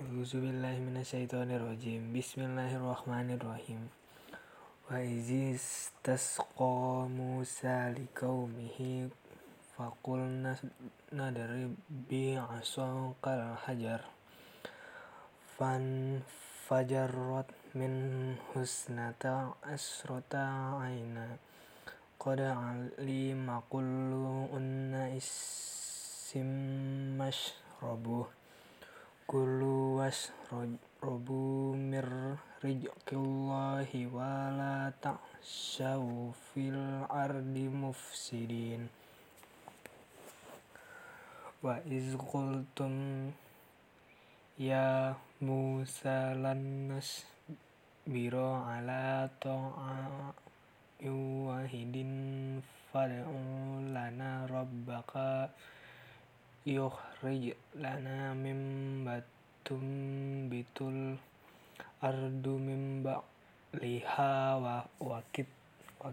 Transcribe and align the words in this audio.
A'udzubillahiminasyaitonirrojim 0.00 2.16
Bismillahirrahmanirrahim. 2.16 3.92
Wa 4.88 4.96
izis 4.96 5.92
tasqa 6.00 7.04
Musa 7.04 7.92
liqaumihi 7.92 9.12
Faqulna 9.76 10.56
nadrib 11.12 11.76
bi'asaqal 12.08 13.60
hajar. 13.68 14.08
Fan 15.60 16.24
fajarrat 16.64 17.52
min 17.76 18.40
husnata 18.56 19.52
asrota 19.68 20.80
aina 20.80 21.36
Qad 22.16 22.40
alima 22.40 23.60
kullu 23.68 24.48
unna 24.48 25.12
issim 25.12 26.48
mashrabuh 27.20 28.39
Kulu 29.30 30.02
washrabu 30.02 31.70
mir 31.78 32.34
rizqillahi 32.66 34.10
wa 34.10 34.50
la 34.50 34.90
ta'shaw 34.90 36.34
fil 36.34 37.06
ardi 37.06 37.70
mufsidin. 37.70 38.90
Wa 41.62 41.78
iz 41.86 42.18
qultum 42.18 43.30
ya 44.58 45.14
Musa 45.38 46.34
lan 46.34 46.90
nasbira 46.90 48.66
ala 48.66 49.30
ta'in 49.38 51.14
wahidin 51.46 52.58
fad'u 52.90 53.78
lana 53.94 54.50
rabbaka 54.50 55.54
yukhrij 56.68 57.56
lana 57.80 58.36
mimma 58.36 59.24
tunbitul 59.64 61.16
ardu 62.04 62.60
min 62.60 63.00
ba'liha 63.00 64.60
wa 64.60 64.84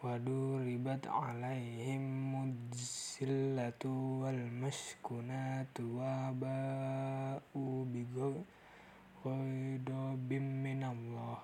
wa 0.06 0.22
duribat 0.22 1.10
'alaihimuz 1.10 2.78
zillatu 3.18 4.22
wal 4.22 4.46
maskanatu 4.62 5.98
wa 5.98 6.30
ba'u 6.38 7.90
bighadabin 7.90 10.46
minallah. 10.62 11.42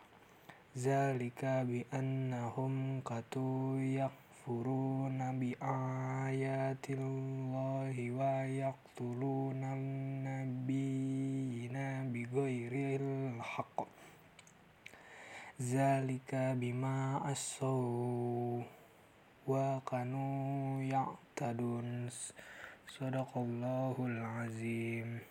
Dzalika 0.75 1.63
bi 1.65 1.87
annahum 1.89 3.01
kanu 3.01 3.81
yakfuruna 3.81 5.33
bi 5.33 5.57
ayatillahi 6.85 8.13
wa 8.13 8.45
yaqtuluna 8.45 9.73
an-nabiyina 9.73 12.05
bighairil 12.13 13.41
haqq. 13.41 13.89
Dzalika 15.57 16.53
bima 16.53 17.25
'asaw 17.25 18.61
wa 19.49 19.81
kanu 19.81 20.85
ya'tadun. 20.85 22.05
Shadaqallahul 22.85 24.21
azim 24.45 25.25